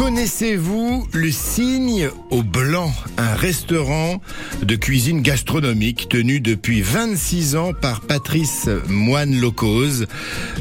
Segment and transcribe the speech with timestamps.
[0.00, 4.22] Connaissez-vous le Cygne au Blanc, un restaurant
[4.62, 10.06] de cuisine gastronomique tenu depuis 26 ans par Patrice Moine Locose.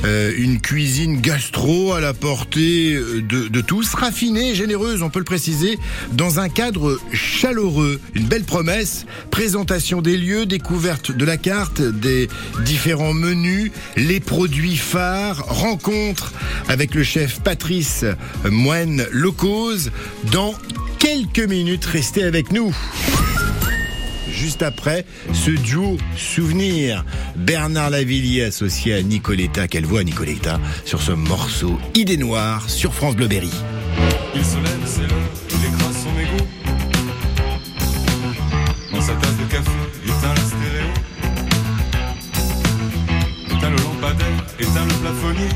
[0.03, 5.80] Euh, une cuisine gastro à la portée de, tous, raffinée généreuse, on peut le préciser,
[6.11, 8.02] dans un cadre chaleureux.
[8.16, 12.27] Une belle promesse, présentation des lieux, découverte de la carte, des
[12.66, 16.33] différents menus, les produits phares, rencontre
[16.67, 18.03] avec le chef Patrice
[18.44, 20.55] Moine Locose cause dans
[20.97, 21.85] quelques minutes.
[21.85, 22.75] Restez avec nous.
[24.31, 27.05] Juste après, ce duo souvenir.
[27.35, 29.67] Bernard Lavillier associé à Nicoletta.
[29.67, 33.52] Quelle voix Nicoletta sur ce morceau Idée Noire sur France Bleu Berry.
[34.33, 36.44] Il se lève, c'est l'heure, il écrase son égo.
[38.91, 39.72] Dans sa tasse de café,
[40.05, 40.89] éteint la stéréo.
[43.57, 45.50] Éteint le lampadaire, éteint le plafonnier.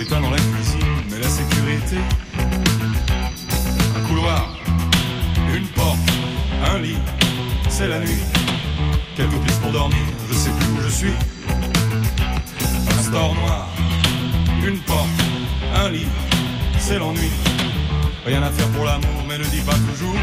[0.00, 0.83] Éteint dans la cuisine,
[3.96, 4.48] Un couloir,
[5.52, 5.98] une porte,
[6.72, 6.98] un lit,
[7.68, 8.22] c'est la nuit.
[9.16, 11.12] Quelques pistes pour dormir, je sais plus où je suis.
[12.96, 13.68] Un store noir,
[14.64, 15.08] une porte,
[15.74, 16.06] un lit,
[16.78, 17.30] c'est l'ennui.
[18.24, 20.14] Rien à faire pour l'amour, mais ne dis pas toujours.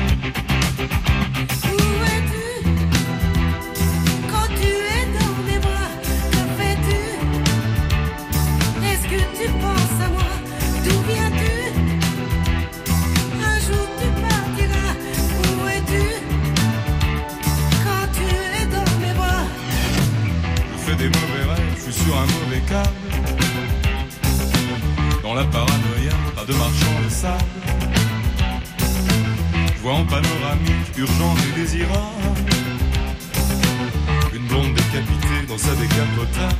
[25.22, 27.43] Dans la paranoïa, pas de marchand de sable.
[29.76, 31.99] Je vois en panoramique, urgente et désirable.
[34.33, 36.55] Une blonde décapitée dans sa décapotable.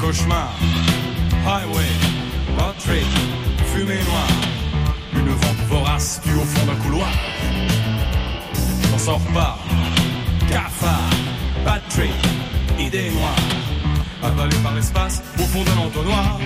[0.00, 0.54] Cauchemar,
[1.46, 1.92] highway,
[2.58, 3.06] road trip,
[3.72, 4.40] fumée noire.
[5.14, 7.12] Une vente vorace tue au fond d'un couloir.
[8.92, 9.60] On s'en repart,
[10.48, 11.10] cafard,
[11.64, 12.10] bad trip,
[12.78, 13.65] idée noire.
[14.22, 16.38] Avalé par l'espace au fond d'un entonnoir.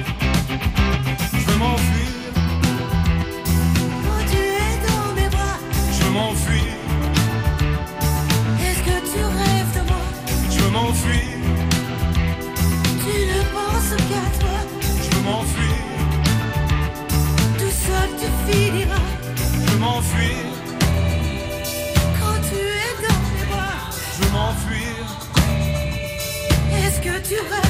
[27.31, 27.70] you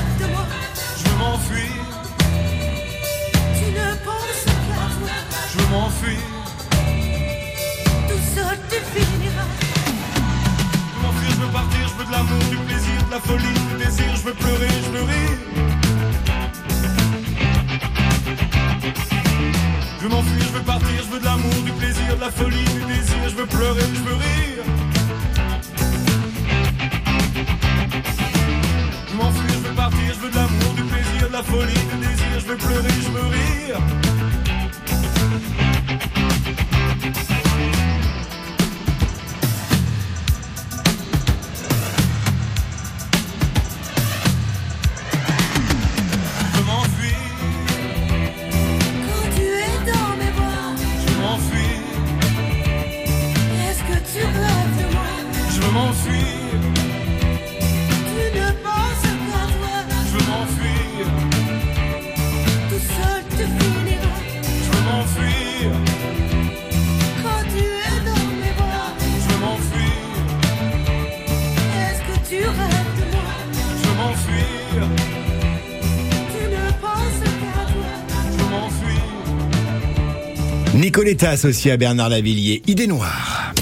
[80.90, 82.62] Nicoletta associé à Bernard Lavillier.
[82.66, 83.54] Idée Noire.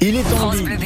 [0.00, 0.78] Il est en ligne.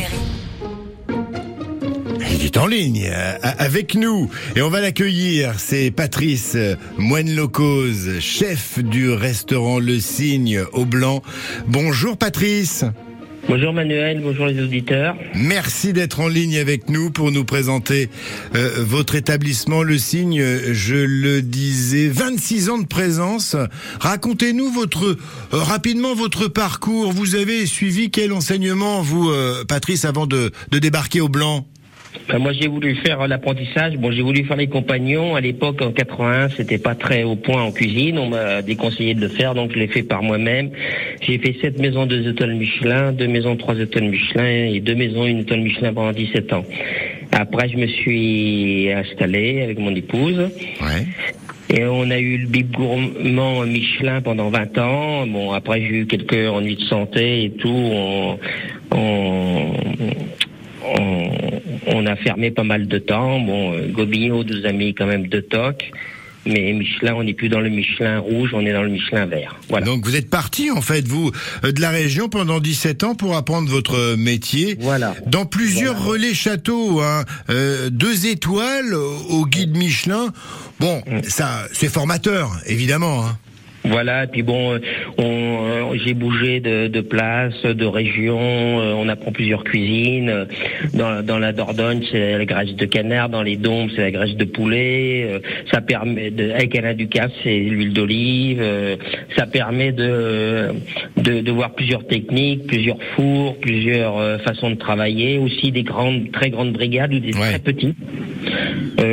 [2.33, 5.57] Il est en ligne euh, avec nous et on va l'accueillir.
[5.59, 11.23] C'est Patrice euh, Moine-Locose, chef du restaurant Le Cygne au Blanc.
[11.67, 12.87] Bonjour Patrice.
[13.47, 15.17] Bonjour Manuel, bonjour les auditeurs.
[15.35, 18.09] Merci d'être en ligne avec nous pour nous présenter
[18.55, 20.43] euh, votre établissement, le Signe.
[20.73, 23.55] Je le disais, 26 ans de présence.
[24.01, 25.17] Racontez-nous votre euh,
[25.53, 27.13] rapidement votre parcours.
[27.13, 31.67] Vous avez suivi quel enseignement, vous, euh, Patrice, avant de, débarquer au Blanc?
[32.39, 33.97] Moi j'ai voulu faire l'apprentissage.
[33.97, 35.35] Bon, j'ai voulu faire les compagnons.
[35.35, 38.19] À l'époque, en 81, c'était pas très au point en cuisine.
[38.19, 40.71] On m'a déconseillé de le faire, donc je l'ai fait par moi-même.
[41.21, 45.27] J'ai fait sept maisons, deux étoiles Michelin, deux maisons, trois étoiles Michelin et deux maisons,
[45.27, 46.65] une étoile Michelin pendant 17 ans.
[47.33, 50.39] Après, je me suis installé avec mon épouse.
[50.39, 51.07] Ouais.
[51.71, 55.27] Et on a eu le bib gourmand Michelin pendant 20 ans.
[55.27, 57.69] Bon, après j'ai eu quelques ennuis de santé et tout.
[57.69, 58.39] On,
[58.93, 59.73] on,
[60.99, 61.31] on,
[61.87, 63.41] on a fermé pas mal de temps.
[63.41, 65.91] Bon, euh, Gobignot nous a mis quand même deux tocs.
[66.47, 69.57] Mais Michelin, on n'est plus dans le Michelin rouge, on est dans le Michelin vert.
[69.71, 69.87] Voilà.
[69.87, 71.31] Donc vous êtes parti, en fait, vous,
[71.65, 74.77] euh, de la région pendant 17 ans pour apprendre votre métier.
[74.79, 75.15] Voilà.
[75.27, 80.35] Dans plusieurs relais châteaux, hein, euh, deux étoiles au guide Michelin.
[80.81, 81.23] Bon, Mm.
[81.23, 83.25] ça, c'est formateur, évidemment.
[83.25, 83.39] Hein.
[83.87, 84.79] Voilà, et puis bon, euh,
[85.19, 85.23] on,
[85.93, 90.47] euh, j'ai bougé de, de place, de région, euh, on apprend plusieurs cuisines.
[90.95, 94.37] Dans, dans la Dordogne, c'est la graisse de canard, dans les Dombes, c'est la graisse
[94.37, 95.41] de poulet.
[95.71, 98.65] Ça permet, de, avec Alain Ducasse, c'est l'huile d'olive.
[99.37, 100.71] Ça permet de,
[101.19, 106.49] de, de voir plusieurs techniques, plusieurs fours, plusieurs façons de travailler, aussi des grandes, très
[106.51, 107.51] grandes brigades ou des Ouais.
[107.51, 107.97] très petites.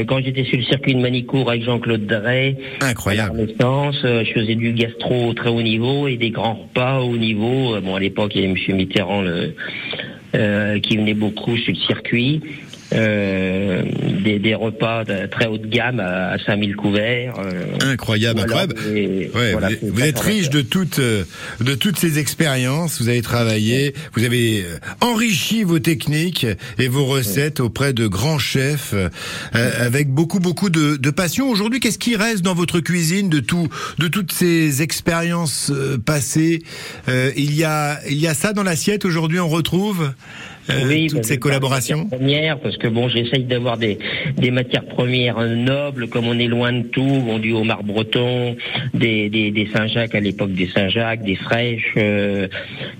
[0.08, 3.32] Quand j'étais sur le circuit de Manicourt avec Jean-Claude Drey, Incroyable.
[3.32, 7.00] à la Renaissance, je faisais du gastro au très haut niveau et des grands repas
[7.00, 7.76] au haut niveau.
[7.76, 8.76] Euh, Bon, à l'époque, il y avait M.
[8.78, 9.24] Mitterrand
[10.36, 12.42] euh, qui venait beaucoup sur le circuit.
[12.94, 13.84] Euh,
[14.24, 17.36] des, des repas de très haut de gamme à, à 5000 couverts.
[17.40, 17.52] euh,
[17.92, 18.98] Incroyable, voilà, incroyable.
[18.98, 21.24] et Ouais, voilà, vous, êtes riche de toutes euh,
[21.62, 23.02] de toutes ces expériences.
[23.02, 24.66] Vous avez travaillé, vous avez
[25.00, 26.46] enrichi vos techniques
[26.80, 29.10] et vos recettes auprès de grands chefs euh,
[29.54, 31.50] avec beaucoup beaucoup de, de passion.
[31.50, 35.72] Aujourd'hui, qu'est-ce qui reste dans votre cuisine de tout de toutes ces expériences
[36.06, 36.62] passées?
[37.08, 39.40] Euh, Il y a il y a ça dans l'assiette aujourd'hui.
[39.40, 40.12] On retrouve?
[40.70, 42.06] Oui, toutes ces collaborations.
[42.08, 43.98] Premières, parce que bon, j'essaye d'avoir des,
[44.38, 48.56] des matières premières nobles, comme on est loin de tout, bon, du homard breton,
[48.94, 52.48] des, des, des Saint-Jacques à l'époque des Saint-Jacques, des fraîches, euh,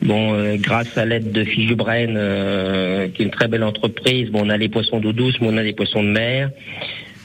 [0.02, 4.46] bon, euh, grâce à l'aide de Figebren, euh, qui est une très belle entreprise, bon,
[4.46, 6.50] on a les poissons d'eau douce, mais on a les poissons de mer.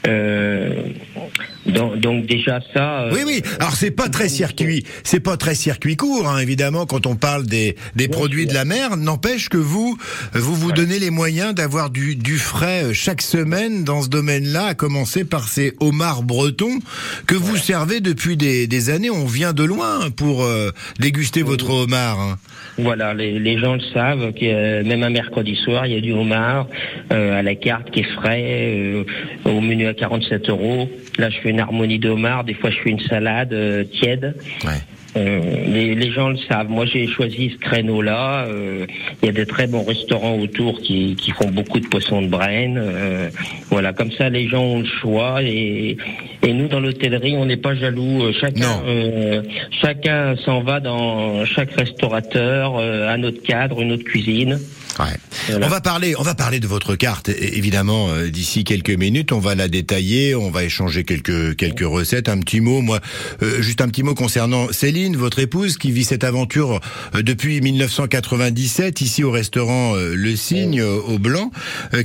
[0.07, 0.69] Euh,
[1.67, 3.01] donc, donc déjà ça.
[3.03, 3.41] euh, Oui, oui.
[3.59, 7.45] Alors c'est pas très circuit, c'est pas très circuit court, hein, évidemment, quand on parle
[7.45, 8.97] des, des produits de la mer.
[8.97, 9.97] N'empêche que vous,
[10.33, 14.65] vous vous donnez les moyens d'avoir du, du frais euh, chaque semaine dans ce domaine-là,
[14.67, 16.79] à commencer par ces homards bretons
[17.25, 19.09] que vous servez depuis des, des années.
[19.09, 22.19] On vient de loin pour euh, déguster votre homard.
[22.19, 22.37] hein.
[22.79, 26.01] Voilà, les, les gens le savent, que euh, même un mercredi soir, il y a
[26.01, 26.67] du homard
[27.11, 28.43] euh, à la carte qui est frais,
[28.77, 29.03] euh,
[29.45, 30.89] au menu à 47 euros.
[31.17, 34.35] Là, je fais une harmonie de homard, des fois je fais une salade euh, tiède.
[34.63, 34.81] Ouais.
[35.15, 36.69] Euh, les, les gens le savent.
[36.69, 38.45] Moi, j'ai choisi ce créneau-là.
[38.45, 38.85] Euh,
[39.23, 42.27] Il y a des très bons restaurants autour qui, qui font beaucoup de poissons de
[42.27, 42.77] Brenne.
[42.77, 43.29] Euh,
[43.71, 45.41] voilà, comme ça, les gens ont le choix.
[45.41, 45.97] Et,
[46.43, 48.25] et nous, dans l'hôtellerie, on n'est pas jaloux.
[48.25, 49.41] Euh, Chacun, euh,
[49.81, 54.59] chacun s'en va dans chaque restaurateur, euh, un autre cadre, une autre cuisine.
[54.99, 55.17] Ouais.
[55.49, 55.67] Voilà.
[55.67, 57.29] On va parler, on va parler de votre carte.
[57.29, 62.29] Évidemment, euh, d'ici quelques minutes, on va la détailler, on va échanger quelques quelques recettes.
[62.29, 62.99] Un petit mot, moi,
[63.43, 66.79] euh, juste un petit mot concernant Céline, votre épouse, qui vit cette aventure
[67.15, 71.51] euh, depuis 1997 ici au restaurant euh, Le Cygne euh, au Blanc,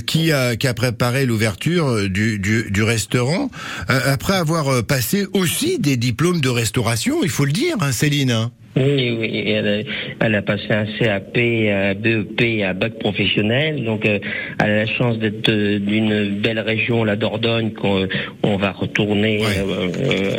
[0.05, 3.49] qui a qui a préparé l'ouverture du, du du restaurant
[3.87, 7.23] après avoir passé aussi des diplômes de restauration.
[7.23, 8.49] Il faut le dire, hein, Céline.
[8.75, 13.83] Oui, oui, elle a, elle a passé un CAP, un BEP, un bac professionnel.
[13.83, 14.17] Donc, euh,
[14.59, 18.07] elle a la chance d'être euh, d'une belle région, la Dordogne, qu'on
[18.41, 19.45] on va retourner Ouais.
[19.59, 20.35] euh, euh,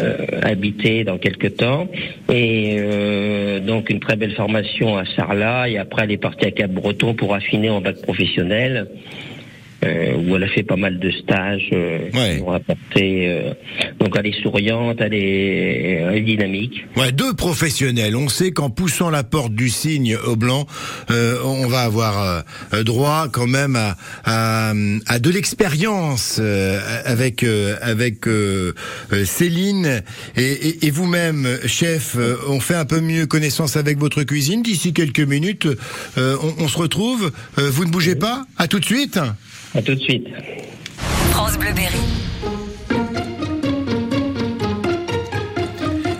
[0.00, 1.88] euh, habiter dans quelques temps.
[2.32, 5.68] Et euh, donc, une très belle formation à Sarlat.
[5.68, 8.86] Et après, elle est partie à Cap-Breton pour affiner en bac professionnel.
[9.84, 12.36] Euh, où elle a fait pas mal de stages euh, Ouais.
[12.36, 13.28] qui ont apporté.
[13.28, 13.52] euh,
[13.98, 16.84] donc elle est souriante, elle est, elle est dynamique.
[16.96, 18.16] Ouais, deux professionnels.
[18.16, 20.66] On sait qu'en poussant la porte du cygne au blanc,
[21.10, 24.72] euh, on va avoir euh, droit quand même à, à,
[25.06, 28.26] à de l'expérience euh, avec euh, avec
[29.24, 30.02] Céline
[30.36, 32.16] et, et- et vous-même, chef.
[32.48, 34.62] on fait un peu mieux connaissance avec votre cuisine.
[34.62, 35.66] D'ici quelques minutes,
[36.18, 37.30] euh, on, on se retrouve.
[37.58, 38.44] Euh, vous ne bougez pas?
[38.58, 39.18] À tout de suite.
[39.74, 40.28] À tout de suite.
[41.30, 41.98] France Bleu Berry.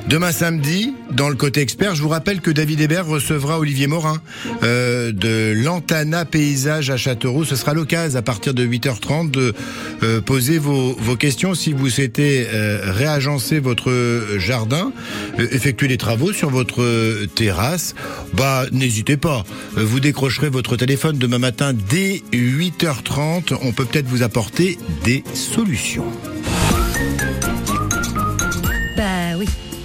[0.08, 4.20] Demain samedi, dans le côté expert, je vous rappelle que David Hébert recevra Olivier Morin
[4.62, 7.44] euh, de Lantana Paysage à Châteauroux.
[7.44, 9.54] Ce sera l'occasion à partir de 8h30 de
[10.02, 13.92] euh, poser vos, questions si vous souhaitez euh, réagencer votre
[14.38, 14.92] jardin,
[15.38, 17.94] euh, effectuer des travaux sur votre terrasse.
[18.34, 19.44] Bah, n'hésitez pas.
[19.76, 23.56] Vous décrocherez votre téléphone demain matin dès 8h30.
[23.62, 26.06] On peut peut-être vous apporter des solutions.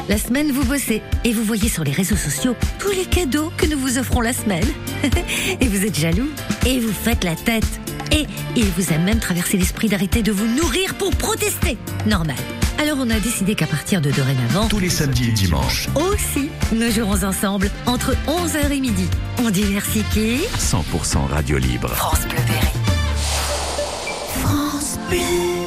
[0.09, 3.65] La semaine, vous bossez et vous voyez sur les réseaux sociaux tous les cadeaux que
[3.65, 4.65] nous vous offrons la semaine.
[5.59, 6.29] et vous êtes jaloux
[6.65, 7.67] et vous faites la tête.
[8.13, 11.77] Et il vous a même traversé l'esprit d'arrêter de vous nourrir pour protester.
[12.05, 12.37] Normal.
[12.79, 16.89] Alors on a décidé qu'à partir de dorénavant, Tous les samedis et dimanches, aussi, nous
[16.89, 19.07] jouerons ensemble entre 11h et midi.
[19.39, 21.89] On diversifie 100% radio libre.
[21.89, 22.71] France Bleu Berry.
[24.41, 25.66] France Bleu.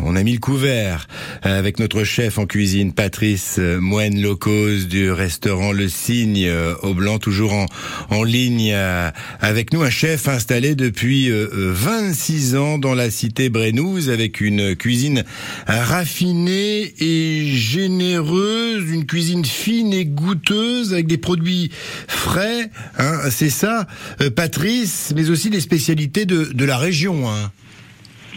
[0.00, 1.06] On a mis le couvert
[1.42, 7.18] avec notre chef en cuisine, Patrice Moine Locos du restaurant Le Cygne euh, au Blanc,
[7.18, 7.66] toujours en,
[8.10, 9.10] en ligne euh,
[9.40, 14.40] avec nous, un chef installé depuis euh, euh, 26 ans dans la cité Brénouse avec
[14.40, 15.24] une cuisine
[15.66, 21.70] raffinée et généreuse, une cuisine fine et goûteuse avec des produits
[22.08, 22.70] frais.
[22.98, 23.86] Hein, C'est ça,
[24.34, 27.30] Patrice, mais aussi les spécialités de, de la région.
[27.30, 27.52] Hein.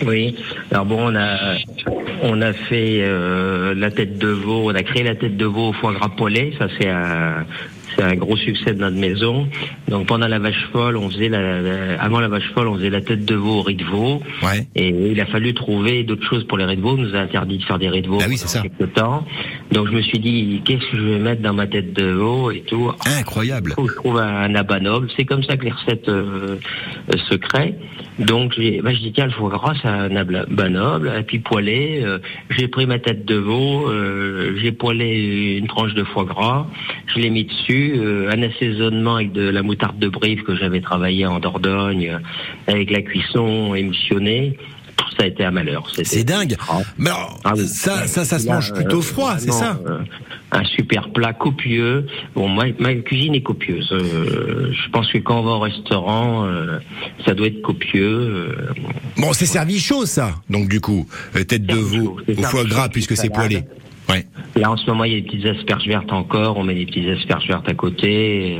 [0.05, 0.35] Oui.
[0.71, 1.55] Alors bon, on a
[2.23, 5.69] on a fait euh, la tête de veau, on a créé la tête de veau
[5.69, 6.53] au foie gras poêlé.
[6.59, 7.45] Ça c'est un
[7.95, 9.47] c'est un gros succès de notre maison.
[9.87, 12.91] Donc pendant la vache folle, on faisait la, la- avant la vache folle, on faisait
[12.91, 14.21] la tête de veau au riz de veau.
[14.43, 14.67] Ouais.
[14.75, 16.91] Et il a fallu trouver d'autres choses pour les riz de veau.
[16.91, 19.25] On nous a interdit de faire des riz de veau Ah oui, pendant quelques temps.
[19.71, 22.51] Donc je me suis dit, qu'est-ce que je vais mettre dans ma tête de veau
[22.51, 22.91] et tout?
[23.19, 23.73] Incroyable.
[23.75, 25.07] que je trouve un abat noble.
[25.17, 26.57] C'est comme ça que les recettes euh,
[27.09, 27.75] euh, se créent.
[28.19, 31.11] Donc, j'ai, bah, je dis, tiens, le foie gras, c'est un abat noble.
[31.17, 35.93] Et puis, poêlé, euh, j'ai pris ma tête de veau, euh, j'ai poêlé une tranche
[35.93, 36.67] de foie gras,
[37.07, 37.99] je l'ai mis dessus,
[38.29, 42.19] un assaisonnement avec de la moutarde de Brive que j'avais travaillé en Dordogne,
[42.67, 44.57] avec la cuisson émulsionnée.
[45.17, 45.87] Ça a été un malheur.
[46.03, 46.55] C'est dingue.
[46.97, 47.67] Mais alors, Ah oui.
[47.67, 49.99] ça, ça, ça se Là, mange plutôt euh, froid, c'est ça euh,
[50.51, 52.05] Un super plat copieux.
[52.35, 53.89] Bon, moi, ma cuisine est copieuse.
[53.91, 56.77] Euh, je pense que quand on va au restaurant, euh,
[57.25, 58.05] ça doit être copieux.
[58.05, 58.73] euh,
[59.17, 60.35] Bon, c'est servi chaud, ça.
[60.49, 61.07] Donc, du coup,
[61.47, 63.65] tête de veau au foie gras, puisque c'est salade.
[64.09, 64.25] Ouais.
[64.55, 66.57] Là, en ce moment, il y a des petites asperges vertes encore.
[66.57, 68.57] On met des petites asperges vertes à côté.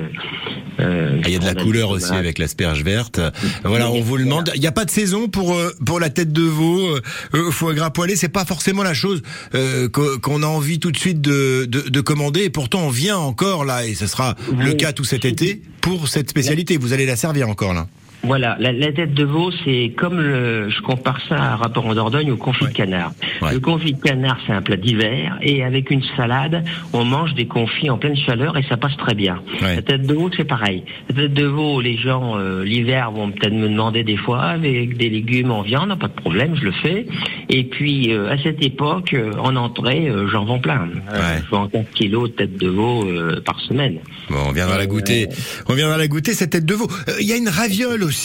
[0.79, 3.19] Euh, Ah, Il y a de la couleur aussi avec l'asperge verte.
[3.63, 4.51] Voilà, on vous le demande.
[4.55, 6.97] Il n'y a pas de saison pour euh, pour la tête de veau,
[7.33, 8.15] euh, au foie gras poêlé.
[8.15, 9.21] C'est pas forcément la chose
[9.55, 12.41] euh, qu'o- qu'on a envie tout de suite de, de, de commander.
[12.43, 16.07] Et pourtant, on vient encore là, et ce sera le cas tout cet été pour
[16.09, 16.77] cette spécialité.
[16.77, 17.87] Vous allez la servir encore là.
[18.27, 21.85] Voilà, la, la tête de veau, c'est comme le, je compare ça à un rapport
[21.85, 23.11] en Dordogne au confit de canard.
[23.41, 23.53] Ouais.
[23.53, 27.45] Le confit de canard, c'est un plat d'hiver, et avec une salade, on mange des
[27.45, 29.41] confits en pleine chaleur et ça passe très bien.
[29.61, 29.77] Ouais.
[29.77, 30.83] La tête de veau, c'est pareil.
[31.09, 34.97] La tête de veau, les gens euh, l'hiver vont peut-être me demander des fois avec
[34.97, 37.07] des légumes en viande, pas de problème, je le fais.
[37.49, 40.89] Et puis euh, à cette époque, euh, en entrée, j'en vends plein.
[41.13, 43.07] Je vends 4 kilos de tête de veau
[43.45, 43.99] par semaine.
[44.29, 45.29] Bon, on viendra la goûter.
[45.69, 46.87] On viendra la goûter cette tête de veau.
[47.21, 48.16] Il y a une raviole aussi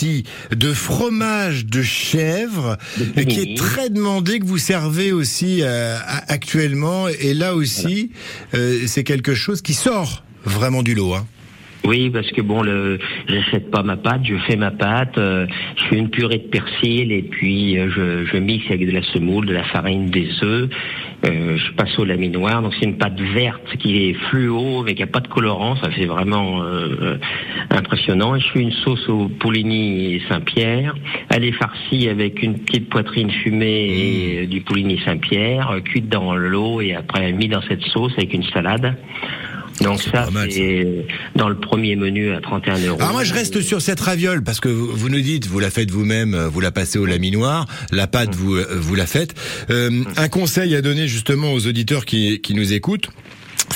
[0.50, 2.76] de fromage de chèvre
[3.28, 5.96] qui est très demandé que vous servez aussi euh,
[6.28, 7.08] actuellement.
[7.08, 8.10] Et là aussi,
[8.54, 11.14] euh, c'est quelque chose qui sort vraiment du lot.
[11.14, 11.26] Hein.
[11.84, 15.46] Oui, parce que bon, le, j'achète pas ma pâte, je fais ma pâte, euh,
[15.76, 19.02] je fais une purée de persil et puis euh, je, je mixe avec de la
[19.02, 20.70] semoule, de la farine, des œufs.
[21.24, 25.04] Euh, je passe au laminoir, donc c'est une pâte verte qui est fluo mais qui
[25.04, 27.16] a pas de colorant, ça fait vraiment euh,
[27.70, 28.34] impressionnant.
[28.34, 30.94] Et je fais une sauce au Pouligny et Saint-Pierre.
[31.28, 36.34] Elle est farcie avec une petite poitrine fumée et du Pouligny Saint-Pierre, euh, cuite dans
[36.34, 38.96] l'eau et après mis dans cette sauce avec une salade.
[39.82, 42.96] Donc ça, c'est dans le premier menu à 31 euros.
[43.00, 45.70] Alors moi je reste sur cette raviole parce que vous, vous nous dites vous la
[45.70, 49.34] faites vous-même, euh, vous la passez au laminoir, la pâte vous euh, vous la faites.
[49.70, 53.10] Euh, un conseil à donner justement aux auditeurs qui, qui nous écoutent.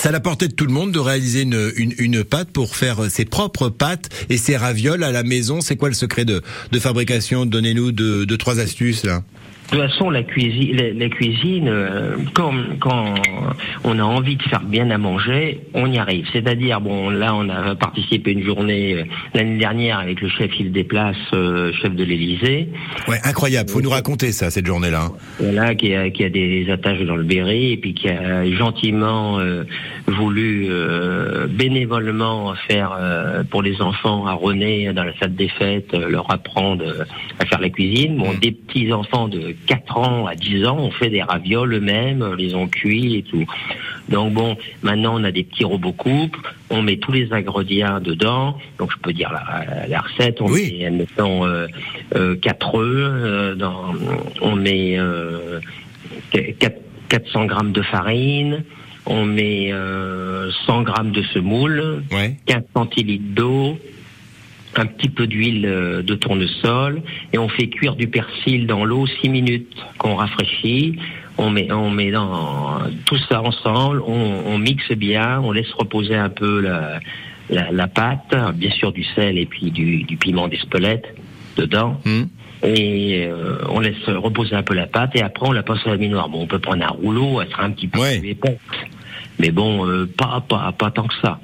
[0.05, 3.11] À la portée de tout le monde de réaliser une, une, une pâte pour faire
[3.11, 5.61] ses propres pâtes et ses ravioles à la maison.
[5.61, 7.45] C'est quoi le secret de, de fabrication?
[7.45, 9.25] Donnez-nous deux, deux, trois astuces là.
[9.73, 13.15] De toute façon, la cuisine, la, la cuisine, euh, quand, quand
[13.83, 16.25] on a envie de faire bien à manger, on y arrive.
[16.33, 19.05] C'est-à-dire, bon, là, on a participé une journée euh,
[19.35, 22.69] l'année dernière avec le chef Il Déplace, euh, chef de l'Élysée,
[23.09, 23.69] Ouais, incroyable.
[23.69, 25.07] Faut nous raconter ça cette journée-là.
[25.07, 25.13] hein.
[25.41, 29.41] voilà, qui a, qui a des attaches dans le Berry et puis qui a gentiment
[29.41, 29.65] euh,
[30.07, 35.93] voulu euh, bénévolement faire euh, pour les enfants à René dans la salle des fêtes
[35.93, 36.85] leur apprendre
[37.41, 38.17] à faire la cuisine.
[38.19, 38.39] Bon, Mm.
[38.41, 42.37] des petits enfants de 4 ans à 10 ans ont fait des ravioles eux-mêmes, euh,
[42.37, 43.45] les ont cuits et tout.
[44.09, 46.37] Donc bon, maintenant on a des petits robots coupes,
[46.71, 48.57] on met tous les ingrédients dedans.
[48.79, 50.77] Donc je peux dire la, la recette, on Oui.
[50.81, 51.67] met mettons euh,
[52.15, 53.95] euh, 4 œufs, euh, dans,
[54.43, 55.61] on met euh,
[56.31, 56.77] 4,
[57.09, 58.65] 400 grammes de farine,
[59.07, 62.37] on met euh, 100 grammes de semoule, Ouais.
[62.47, 63.79] 15 centilitres d'eau,
[64.79, 67.03] un petit peu d'huile euh, de tournesol
[67.33, 70.99] et on fait cuire du persil dans l'eau 6 minutes qu'on rafraîchit.
[71.39, 76.15] On met, on met dans tout ça ensemble, on, on mixe bien, on laisse reposer
[76.17, 76.99] un peu la,
[77.51, 81.05] la, la pâte, bien sûr du sel et puis du, du piment d'Espelette
[81.59, 82.01] dedans.
[82.07, 82.25] Hmm.
[82.65, 85.91] Et euh, on laisse reposer un peu la pâte et après on la passe à
[85.91, 86.31] la minoire.
[86.31, 88.19] Bon, on peut prendre un rouleau, elle sera un petit peu Ouais.
[88.25, 88.57] épaisse.
[89.39, 91.39] Mais bon, euh, pas, pas, pas tant que ça.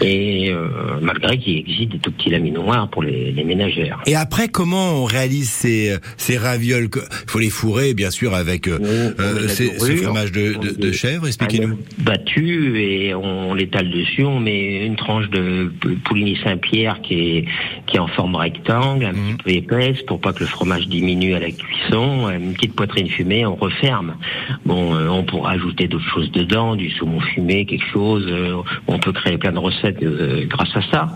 [0.00, 0.66] Et euh,
[1.00, 4.00] malgré qu'il existe des tout petits laminoirs pour les, les ménagères.
[4.06, 8.68] Et après, comment on réalise ces, ces ravioles Il faut les fourrer, bien sûr, avec
[8.68, 8.78] euh,
[9.18, 11.26] euh, ces- ce fromage de, de, de chèvre.
[11.26, 11.78] Expliquez-nous.
[11.98, 14.24] battu et on, l'étale dessus.
[14.24, 15.72] On met une tranche de
[16.04, 17.44] Pouligny Saint-Pierre qui est
[17.86, 19.36] qui est en forme rectangle, un Mhm.
[19.36, 22.28] petit peu épaisse pour pas que le fromage diminue à la cuisson.
[22.30, 24.16] Une petite poitrine fumée, on referme.
[24.64, 28.26] Bon, euh, on pourra ajouter d'autres choses dedans, du saumon fumé, quelque chose.
[28.28, 28.56] euh,
[28.88, 31.08] on peut créer plein de recettes euh, grâce à ça.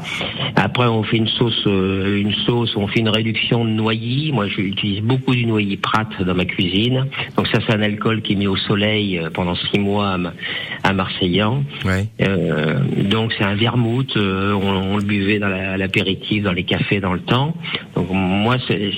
[0.56, 2.76] Après, on fait une sauce, euh, une sauce.
[2.76, 4.32] On fait une réduction de noilly.
[4.32, 7.06] Moi, j'utilise beaucoup du noilly Prat dans ma cuisine.
[7.36, 10.18] Donc ça, c'est un alcool qui est mis au soleil euh, pendant six mois à,
[10.18, 10.32] Ma-
[10.82, 11.64] à Marseillan.
[11.84, 12.06] Ouais.
[12.22, 16.64] Euh, donc c'est un vermouth, euh, on, on le buvait dans la- l'apéritif, dans les
[16.64, 17.54] cafés dans le temps.
[17.94, 18.90] Donc moi, c'est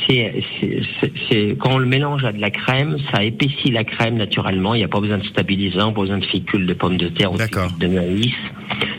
[1.58, 4.74] quand on le mélange à de la crème, ça épaissit la crème naturellement.
[4.74, 7.32] Il n'y a pas besoin de stabilisant, pas besoin de fécule de pommes de terre
[7.32, 7.42] ou de
[7.78, 8.32] de maïs.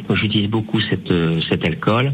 [0.07, 0.79] Donc j'utilise beaucoup
[1.12, 2.13] euh, cet alcool.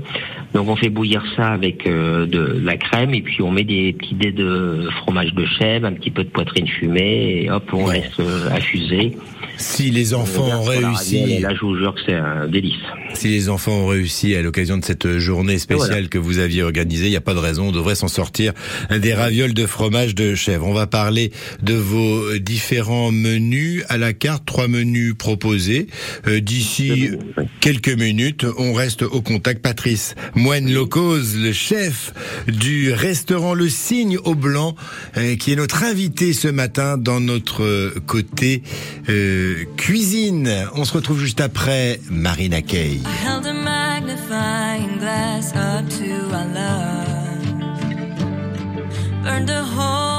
[0.54, 3.94] Donc on fait bouillir ça avec euh, de la crème et puis on met des
[3.94, 7.86] petits dés de fromage de chèvre, un petit peu de poitrine fumée et hop on
[7.86, 8.02] Ouais.
[8.02, 9.16] laisse euh, affuser.
[9.58, 12.76] Si les enfants On ont réussi, là je vous jure que c'est un délice.
[13.14, 16.08] si les enfants ont réussi à l'occasion de cette journée spéciale Voilà.
[16.08, 18.54] que vous aviez organisée, il n'y a pas de raison, on devrait s'en sortir
[18.90, 20.66] des ravioles de fromage de chèvre.
[20.66, 21.32] On va parler
[21.62, 25.88] de vos différents menus à la carte, trois menus proposés.
[26.28, 27.10] Euh, D'ici
[27.60, 29.62] quelques minutes, on reste au contact.
[29.62, 32.14] Patrice Moine Locose, le chef
[32.48, 34.74] du restaurant Le Cygne au Blanc,
[35.18, 38.64] euh, qui est notre invité ce matin dans notre côté
[39.10, 40.50] euh, cuisine.
[40.76, 43.02] On se retrouve juste après Marina Kay.
[43.04, 47.10] I held a magnifying glass up to our love.
[49.22, 50.19] Burned a hole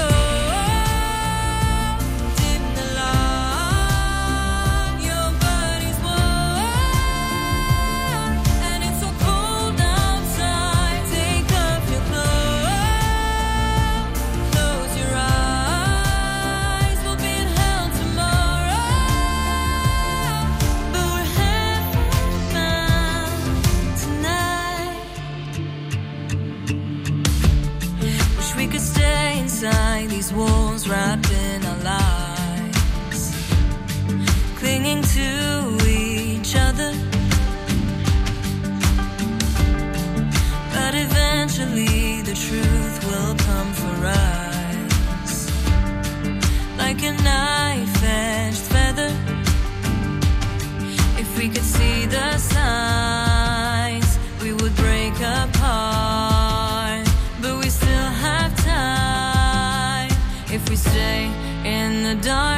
[62.11, 62.50] gonna die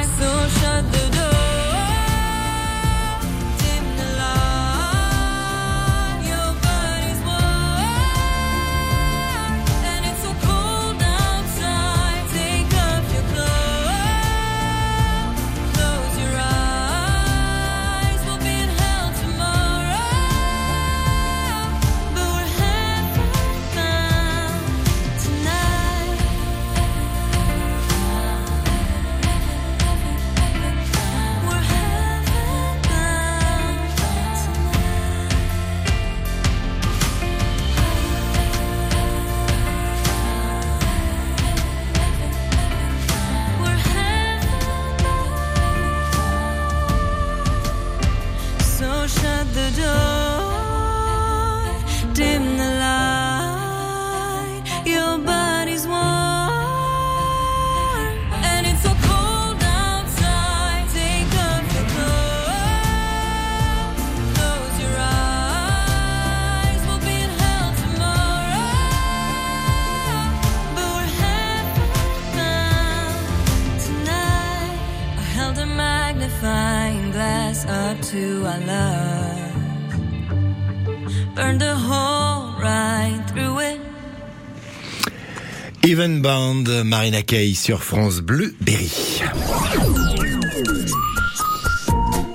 [86.07, 89.21] Marina Kaye sur France Bleu Berry.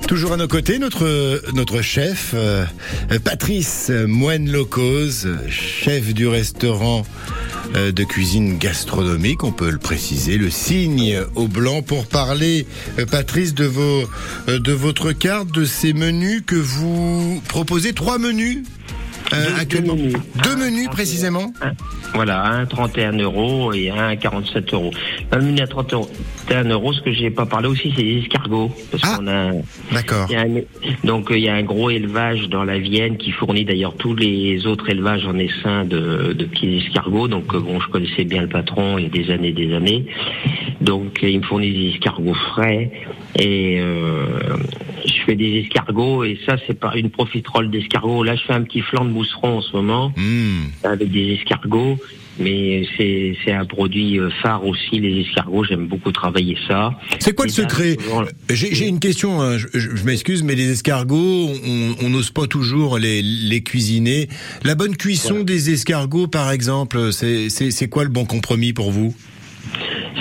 [0.07, 2.65] Toujours à nos côtés, notre, chef, euh,
[3.23, 7.05] Patrice Moine-Locose, chef du restaurant
[7.77, 12.67] euh, de cuisine gastronomique, on peut le préciser, le signe au blanc pour parler,
[12.99, 14.09] euh, Patrice, de, vos,
[14.47, 18.63] de votre carte, de ces menus que vous proposez, trois menus
[19.35, 20.15] euh, Deux- menus.
[20.45, 21.73] Deux Un menus 31 précisément un-
[22.15, 24.91] Voilà, un 31 euros et un à 47 euros.
[25.33, 28.71] Le menu à 31 euros, ce que j'ai pas parlé aussi, c'est les escargots.
[28.91, 29.17] Parce Ah.
[29.17, 29.51] qu'on a,
[29.93, 30.27] D'accord.
[30.35, 30.61] un-
[31.07, 34.15] donc euh, il y a un gros élevage dans la Vienne qui fournit d'ailleurs tous
[34.15, 37.29] les autres élevages en essaim de, de petits escargots.
[37.29, 40.07] Donc euh, bon, je connaissais bien le patron il y a des années, des années.
[40.81, 42.91] Donc euh, il me fournit des escargots frais
[43.37, 44.57] et euh,
[45.05, 48.23] je fais des escargots et ça c'est pas une profiterole d'escargots.
[48.25, 50.69] Là je fais un petit flan de mousseron en ce moment Hmm.
[50.85, 51.99] avec des escargots.
[52.41, 55.65] Mais c'est c'est un produit euh, phare aussi, les escargots.
[55.65, 56.93] J'aime beaucoup travailler ça.
[57.19, 60.55] C'est quoi le là, secret souvent, J'ai une question, hein, je, je- je m'excuse, mais
[60.55, 61.17] les escargots,
[61.67, 64.29] on on n'ose pas toujours les, les cuisiner.
[64.63, 68.93] La bonne cuisson des escargots, par exemple, c'est c'est- c'est quoi le bon compromis pour
[68.93, 69.17] vous?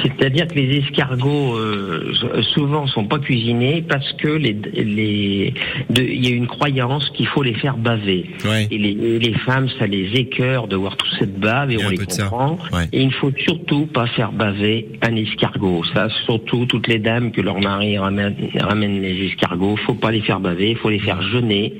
[0.02, 2.14] C'est-à-dire que les escargots euh,
[2.54, 5.54] souvent sont pas cuisinés parce que les, les,
[5.98, 8.26] il y a une croyance qu'il faut les faire baver.
[8.46, 8.68] Ouais.
[8.72, 11.98] Et les, les femmes, ça les écœure de voir toute cette bave et on les
[11.98, 12.58] comprend.
[12.74, 12.88] Ouais.
[12.94, 15.84] Et il ne faut surtout pas faire baver un escargot.
[15.94, 20.22] Ça, surtout toutes les dames que leur mari ramène, ramène les escargots, faut pas les
[20.22, 21.74] faire baver, faut les faire jeûner.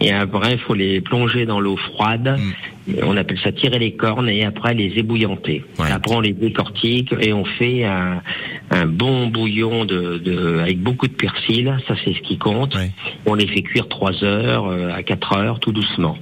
[0.00, 2.38] Et après, faut les plonger dans l'eau froide.
[2.38, 2.52] Mm.
[3.02, 5.64] On appelle ça tirer les cornes et après les ébouillanter.
[5.78, 5.90] Ouais.
[5.92, 8.20] Après, on les décortique et on fait un,
[8.72, 11.76] un bon bouillon de, de, avec beaucoup de persil.
[11.86, 12.74] Ça, c'est ce qui compte.
[12.74, 12.90] Ouais.
[13.24, 16.18] On les fait cuire 3 heures euh, à 4 heures, tout doucement.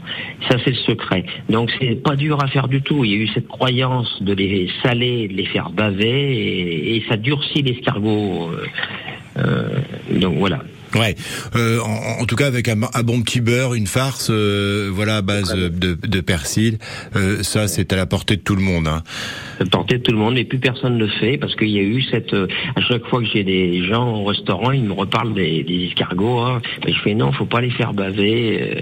[0.50, 1.24] Ça, c'est le secret.
[1.48, 3.04] Donc, c'est pas dur à faire du tout.
[3.06, 7.04] Il y a eu cette croyance de les saler, de les faire baver, et, et
[7.08, 8.50] ça durcit l'escargot.
[8.52, 8.66] euh,
[9.38, 9.78] euh,
[10.18, 10.58] donc voilà.
[10.94, 11.14] Ouais.
[11.56, 15.18] Euh, en, en tout cas, avec un, un bon petit beurre, une farce, euh, voilà,
[15.18, 16.78] à base de, de persil,
[17.16, 18.88] euh, ça, c'est à la portée de tout le monde.
[18.88, 19.02] Hein.
[19.58, 21.78] Ça portait de tout le monde, mais plus personne ne le fait parce qu'il y
[21.78, 22.34] a eu cette.
[22.34, 25.84] euh, à chaque fois que j'ai des gens au restaurant, ils me reparlent des, des
[25.86, 26.40] escargots.
[26.40, 28.60] Hein, mais je fais non, faut pas les faire baver.
[28.60, 28.80] euh,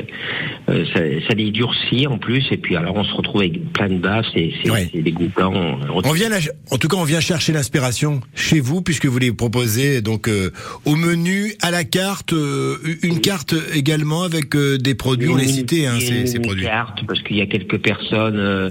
[0.70, 3.88] euh, ça, ça les durcit en plus, et puis alors on se retrouve avec plein
[3.88, 4.90] de baves, c'est c'est Ouais.
[4.94, 5.52] dégoûtant.
[5.92, 6.38] On vient, la-
[6.70, 10.50] en tout cas, on vient chercher l'inspiration chez vous, puisque vous les proposez donc euh,
[10.84, 11.97] au menu, à la carte,
[12.32, 15.28] euh, une carte également avec euh, des produits.
[15.28, 16.62] On les Une citait, hein, ces, une ces produits.
[16.64, 18.70] mini-carte, parce qu'il y a quelques personnes euh,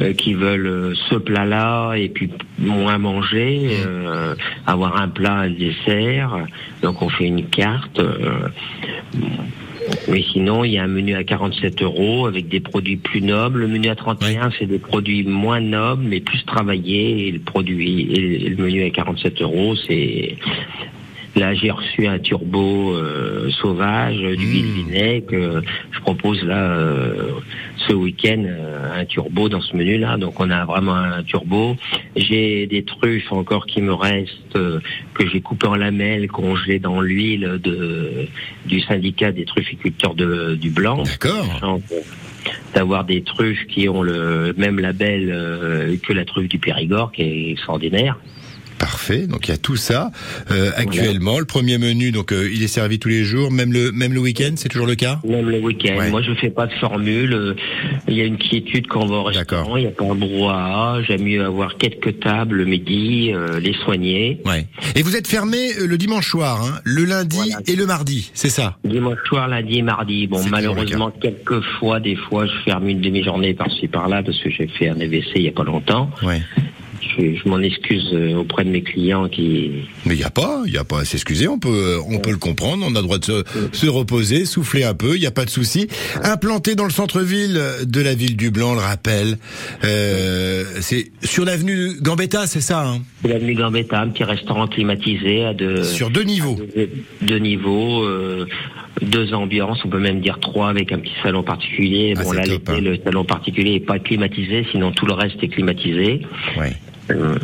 [0.00, 4.34] euh, qui veulent ce plat-là et puis moins manger, euh,
[4.66, 6.46] avoir un plat, un dessert.
[6.82, 8.00] Donc on fait une carte.
[10.08, 13.60] mais sinon, il y a un menu à 47 euros avec des produits plus nobles.
[13.60, 17.28] Le menu à 31, c'est des produits moins nobles mais plus travaillés.
[17.28, 20.36] Et le produit et le menu à 47 euros, c'est
[21.36, 25.26] Là, j'ai reçu un turbo euh, sauvage, euh, du huile vinaigre.
[25.26, 27.32] que je propose là euh,
[27.88, 30.16] ce week-end euh, un turbo dans ce menu-là.
[30.16, 31.76] Donc, on a vraiment un turbo.
[32.14, 34.78] J'ai des truffes encore qui me restent euh,
[35.14, 38.26] que j'ai coupées en lamelles, congelées dans l'huile de
[38.66, 41.02] du syndicat des trufficulteurs de, du blanc.
[41.02, 41.80] D'accord.
[41.92, 41.98] Euh,
[42.74, 47.22] D'avoir des truffes qui ont le même label euh, que la truffe du Périgord, qui
[47.22, 48.18] est extraordinaire.
[48.84, 49.26] Parfait.
[49.26, 50.10] Donc il y a tout ça
[50.50, 51.38] euh, actuellement.
[51.38, 54.20] Le premier menu, donc euh, il est servi tous les jours, même le même le
[54.20, 55.20] week-end, c'est toujours le cas?
[55.24, 55.96] Même le week-end.
[55.96, 56.10] Ouais.
[56.10, 57.32] Moi, je fais pas de formule.
[57.32, 57.54] Euh,
[58.08, 59.76] Il y a une quiétude quand on va au restaurant.
[59.78, 60.98] Il n'y a pas un brouhaha.
[61.06, 64.42] J'aime mieux avoir quelques tables le midi, euh, les soigner.
[64.44, 64.66] Ouais.
[64.94, 67.60] Et vous êtes fermé euh, le dimanche soir, hein, le lundi Voilà.
[67.66, 68.76] et le mardi, c'est ça?
[68.84, 70.26] Dimanche soir, lundi et mardi.
[70.26, 74.68] Bon, malheureusement, quelques fois, des fois, je ferme une demi-journée par-ci par-là parce que j'ai
[74.68, 76.10] fait un AVC il y a pas longtemps.
[76.22, 76.42] Ouais.
[77.16, 79.70] Je, je m'en excuse euh, auprès de mes clients qui.
[80.06, 81.48] Mais il y a pas, il y a pas à s'excuser.
[81.48, 82.84] On peut, euh, on peut le comprendre.
[82.86, 85.16] On a le droit de se, se reposer, souffler un peu.
[85.16, 85.88] Il y a pas de souci.
[86.22, 89.38] Implanté dans le centre-ville de la ville du Blanc, le rappel.
[89.84, 92.86] Euh, c'est sur l'avenue Gambetta, c'est ça.
[92.86, 92.98] Hein?
[93.24, 95.82] L'avenue Gambetta, un petit restaurant climatisé à deux.
[95.84, 96.56] sur deux niveaux.
[96.74, 96.90] deux,
[97.22, 98.46] deux niveaux, euh,
[99.02, 102.14] deux ambiances, on peut même dire trois avec un petit salon particulier.
[102.16, 102.80] Ah, bon là, top, hein.
[102.80, 106.20] le salon particulier est pas climatisé, sinon tout le reste est climatisé.
[106.58, 106.72] Ouais.
[107.10, 107.36] Euh,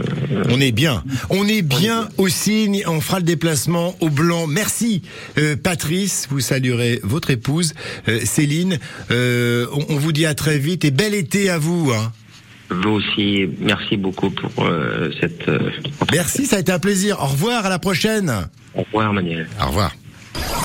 [0.48, 1.02] On est bien.
[1.28, 2.82] On est bien au signe.
[2.86, 4.46] On fera le déplacement au blanc.
[4.46, 5.02] Merci,
[5.38, 6.26] euh, Patrice.
[6.30, 7.74] Vous saluerez votre épouse,
[8.08, 8.78] euh, Céline.
[9.10, 11.92] Euh, on, on vous dit à très vite et bel été à vous.
[11.92, 12.12] Hein.
[12.70, 15.48] vous aussi, merci beaucoup pour euh, cette.
[15.48, 15.70] euh,
[16.12, 17.18] Merci, ça a été un plaisir.
[17.22, 18.32] Au revoir, à la prochaine.
[18.74, 19.46] Au revoir, Manuel.
[19.62, 19.92] Au revoir.